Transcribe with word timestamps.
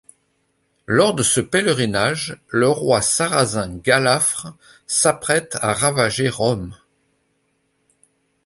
Lors 0.87 1.13
de 1.13 1.21
ce 1.21 1.39
pèlerinage, 1.39 2.35
le 2.47 2.67
roi 2.67 3.03
sarrazin 3.03 3.75
Gallafre 3.77 4.47
s'apprête 4.87 5.59
à 5.61 5.73
ravager 5.73 6.27
Rome. 6.27 6.75